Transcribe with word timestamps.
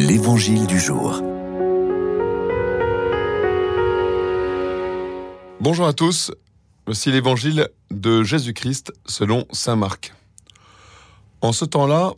L'Évangile 0.00 0.68
du 0.68 0.78
jour. 0.78 1.20
Bonjour 5.58 5.88
à 5.88 5.92
tous, 5.92 6.30
voici 6.86 7.10
l'Évangile 7.10 7.68
de 7.90 8.22
Jésus-Christ 8.22 8.92
selon 9.06 9.44
Saint 9.50 9.74
Marc. 9.74 10.14
En 11.40 11.50
ce 11.50 11.64
temps-là, 11.64 12.12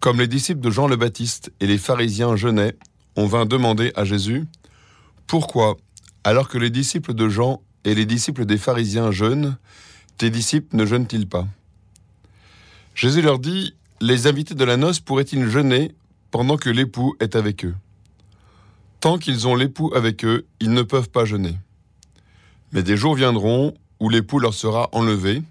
comme 0.00 0.18
les 0.18 0.26
disciples 0.26 0.60
de 0.60 0.70
Jean 0.70 0.88
le 0.88 0.96
Baptiste 0.96 1.52
et 1.60 1.68
les 1.68 1.78
pharisiens 1.78 2.34
jeûnaient, 2.34 2.74
on 3.14 3.28
vint 3.28 3.46
demander 3.46 3.92
à 3.94 4.04
Jésus, 4.04 4.48
Pourquoi, 5.28 5.76
alors 6.24 6.48
que 6.48 6.58
les 6.58 6.70
disciples 6.70 7.14
de 7.14 7.28
Jean 7.28 7.62
et 7.84 7.94
les 7.94 8.04
disciples 8.04 8.46
des 8.46 8.58
pharisiens 8.58 9.12
jeûnent, 9.12 9.56
tes 10.18 10.30
disciples 10.30 10.76
ne 10.76 10.84
jeûnent-ils 10.84 11.28
pas? 11.28 11.46
Jésus 12.96 13.22
leur 13.22 13.38
dit, 13.38 13.76
Les 14.00 14.26
invités 14.26 14.56
de 14.56 14.64
la 14.64 14.76
noce 14.76 14.98
pourraient-ils 14.98 15.48
jeûner 15.48 15.94
pendant 16.32 16.56
que 16.56 16.70
l'époux 16.70 17.14
est 17.20 17.36
avec 17.36 17.64
eux 17.64 17.76
Tant 18.98 19.18
qu'ils 19.18 19.46
ont 19.46 19.54
l'époux 19.54 19.92
avec 19.94 20.24
eux, 20.24 20.46
ils 20.60 20.72
ne 20.72 20.82
peuvent 20.82 21.10
pas 21.10 21.24
jeûner. 21.24 21.56
Mais 22.72 22.82
des 22.82 22.96
jours 22.96 23.14
viendront 23.14 23.74
où 24.00 24.08
l'époux 24.08 24.38
leur 24.38 24.54
sera 24.54 24.88
enlevé, 24.92 25.42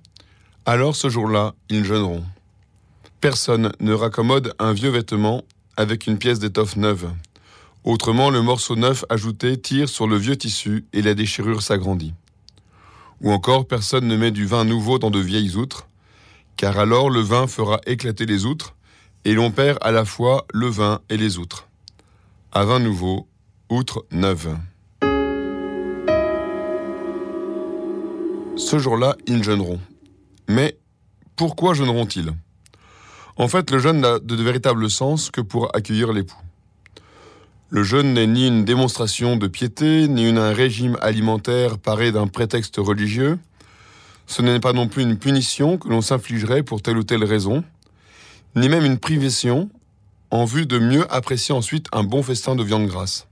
alors 0.66 0.96
ce 0.96 1.10
jour-là, 1.10 1.54
ils 1.70 1.86
jeûneront. 1.86 2.24
Personne 3.20 3.72
ne 3.80 3.94
raccommode 3.94 4.54
un 4.58 4.74
vieux 4.74 4.90
vêtement 4.90 5.44
avec 5.78 6.08
une 6.08 6.18
pièce 6.18 6.40
d'étoffe 6.40 6.76
neuve. 6.76 7.12
Autrement, 7.84 8.30
le 8.30 8.42
morceau 8.42 8.76
neuf 8.76 9.06
ajouté 9.10 9.60
tire 9.60 9.90
sur 9.90 10.08
le 10.08 10.18
vieux 10.18 10.36
tissu 10.36 10.86
et 10.94 11.02
la 11.02 11.14
déchirure 11.14 11.62
s'agrandit. 11.62 12.14
Ou 13.22 13.32
encore, 13.32 13.68
personne 13.68 14.08
ne 14.08 14.18
met 14.18 14.32
du 14.32 14.48
vin 14.48 14.66
nouveau 14.66 14.98
dans 14.98 15.12
de 15.12 15.20
vieilles 15.20 15.56
outres, 15.56 15.88
car 16.58 16.80
alors 16.80 17.12
le 17.12 17.22
vin 17.22 17.46
fera 17.46 17.80
éclater 17.86 18.26
les 18.26 18.46
outres, 18.46 18.76
et 19.26 19.34
l'on 19.34 19.52
perd 19.52 19.78
à 19.82 19.92
la 19.92 20.06
fois 20.06 20.46
le 20.54 20.68
vin 20.68 21.02
et 21.10 21.18
les 21.18 21.38
outres. 21.38 21.68
À 22.52 22.66
vin 22.66 22.80
nouveau, 22.80 23.28
outre 23.70 24.06
neuve. 24.12 24.58
Ce 28.58 28.78
jour-là, 28.78 29.16
ils 29.28 29.44
jeûneront. 29.44 29.80
Mais 30.48 30.78
pourquoi 31.36 31.74
jeûneront-ils? 31.74 32.34
En 33.38 33.48
fait, 33.48 33.72
le 33.72 33.80
jeûne 33.80 34.02
n'a 34.02 34.20
de 34.20 34.36
véritable 34.36 34.90
sens 34.90 35.32
que 35.32 35.42
pour 35.42 35.76
accueillir 35.76 36.12
l'époux. 36.14 36.38
Le 37.70 37.84
jeûne 37.84 38.14
n'est 38.14 38.28
ni 38.28 38.48
une 38.48 38.66
démonstration 38.66 39.38
de 39.38 39.48
piété, 39.48 40.10
ni 40.10 40.28
un 40.28 40.52
régime 40.52 40.98
alimentaire 41.02 41.78
paré 41.78 42.12
d'un 42.12 42.28
prétexte 42.28 42.76
religieux. 42.78 43.40
Ce 44.28 44.42
n'est 44.42 44.60
pas 44.60 44.74
non 44.74 44.90
plus 44.90 45.04
une 45.04 45.18
punition 45.18 45.78
que 45.78 45.88
l'on 45.88 46.02
s'infligerait 46.02 46.64
pour 46.64 46.82
telle 46.82 46.98
ou 46.98 47.04
telle 47.04 47.24
raison, 47.24 47.64
ni 48.56 48.70
même 48.70 48.86
une 48.86 48.98
privation 48.98 49.70
en 50.30 50.46
vue 50.46 50.66
de 50.66 50.80
mieux 50.80 51.12
apprécier 51.14 51.54
ensuite 51.54 51.88
un 51.92 52.04
bon 52.04 52.24
festin 52.24 52.56
de 52.56 52.64
viande 52.64 52.88
grasse. 52.88 53.28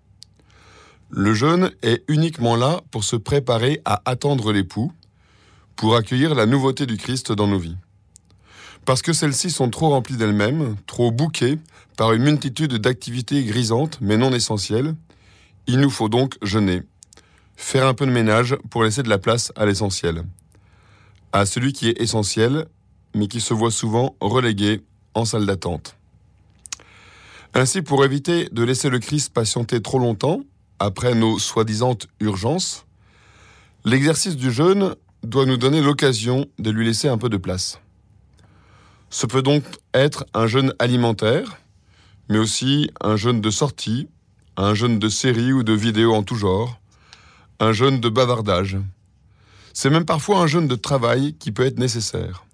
Le 1.09 1.34
jeûne 1.34 1.72
est 1.81 2.03
uniquement 2.08 2.56
là 2.56 2.81
pour 2.92 3.03
se 3.03 3.16
préparer 3.16 3.81
à 3.86 4.02
attendre 4.06 4.52
l'époux, 4.53 4.92
pour 5.76 5.95
accueillir 5.95 6.36
la 6.36 6.45
nouveauté 6.45 6.86
du 6.86 6.98
Christ 6.98 7.31
dans 7.31 7.48
nos 7.48 7.58
vies. 7.58 7.78
Parce 8.86 9.02
que 9.02 9.14
celles-ci 9.14 9.50
sont 9.50 9.70
trop 9.70 9.89
remplies 9.89 10.17
d'elles-mêmes, 10.17 10.76
trop 10.86 11.11
bouquées 11.11 11.58
par 11.98 12.14
une 12.14 12.23
multitude 12.23 12.76
d'activités 12.76 13.44
grisantes 13.44 13.98
mais 14.02 14.17
non 14.17 14.31
essentielles, 14.31 14.95
il 15.67 15.80
nous 15.80 15.89
faut 15.89 16.09
donc 16.09 16.38
jeûner, 16.42 16.83
faire 17.56 17.88
un 17.88 17.94
peu 17.94 18.06
de 18.06 18.11
ménage 18.11 18.56
pour 18.70 18.83
laisser 18.83 19.04
de 19.04 19.09
la 19.09 19.17
place 19.17 19.52
à 19.56 19.66
l'essentiel, 19.66 20.23
à 21.31 21.45
celui 21.45 21.73
qui 21.73 21.89
est 21.89 22.00
essentiel 22.02 22.67
mais 23.16 23.28
qui 23.28 23.42
se 23.42 23.54
voit 23.54 23.72
souvent 23.72 24.16
relégué 24.22 24.81
en 25.14 25.26
salle 25.26 25.46
d'attente. 25.46 25.96
Ainsi, 27.54 27.82
pour 27.82 28.06
éviter 28.06 28.50
de 28.52 28.64
laisser 28.64 28.90
le 28.90 29.00
Christ 29.00 29.34
patienter 29.34 29.82
trop 29.82 30.00
longtemps, 30.00 30.42
après 30.78 31.16
nos 31.16 31.40
soi-disant 31.40 31.98
urgences, 32.20 32.86
l'exercice 33.86 34.36
du 34.36 34.52
jeûne 34.52 34.95
doit 35.23 35.45
nous 35.45 35.58
donner 35.58 35.82
l'occasion 35.82 36.45
de 36.60 36.70
lui 36.70 36.86
laisser 36.86 37.08
un 37.08 37.17
peu 37.17 37.30
de 37.30 37.38
place. 37.38 37.80
Ce 39.10 39.26
peut 39.26 39.42
donc 39.42 39.64
être 39.94 40.26
un 40.33 40.48
jeûne 40.48 40.73
alimentaire, 40.80 41.60
mais 42.30 42.38
aussi 42.38 42.92
un 43.02 43.16
jeûne 43.16 43.42
de 43.42 43.50
sortie, 43.50 44.08
un 44.56 44.73
jeûne 44.76 45.00
de 45.00 45.10
série 45.10 45.52
ou 45.52 45.64
de 45.64 45.73
vidéos 45.73 46.14
en 46.14 46.23
tout 46.23 46.36
genre, 46.36 46.80
un 47.60 47.73
jeûne 47.73 48.00
de 48.00 48.10
bavardage. 48.10 48.78
C'est 49.73 49.89
même 49.89 50.06
parfois 50.06 50.42
un 50.42 50.48
jeûne 50.48 50.67
de 50.67 50.76
travail 50.76 51.33
qui 51.33 51.52
peut 51.52 51.66
être 51.66 51.80
nécessaire. 51.80 52.45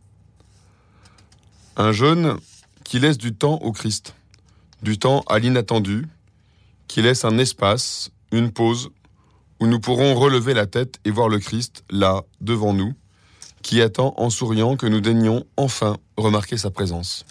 Un 1.76 1.92
jeûne 1.92 2.38
qui 2.86 3.00
laisse 3.00 3.18
du 3.18 3.36
temps 3.36 3.56
au 3.56 3.74
Christ, 3.74 4.16
du 4.82 4.98
temps 4.98 5.26
à 5.28 5.40
l'inattendu, 5.40 6.08
qui 6.88 7.02
laisse 7.02 7.26
un 7.26 7.38
espace, 7.38 8.12
une 8.32 8.52
pause, 8.52 8.92
où 9.60 9.68
nous 9.68 9.80
pourrons 9.80 10.16
relever 10.16 10.54
la 10.54 10.68
tête 10.68 11.00
et 11.04 11.12
voir 11.12 11.28
le 11.28 11.40
Christ 11.40 11.84
là, 11.90 12.24
devant 12.40 12.74
nous, 12.74 12.94
qui 13.64 13.82
attend 13.82 14.14
en 14.18 14.30
souriant 14.30 14.78
que 14.78 14.86
nous 14.86 15.02
daignions 15.02 15.46
enfin 15.58 15.98
remarquer 16.16 16.58
sa 16.58 16.70
présence. 16.70 17.26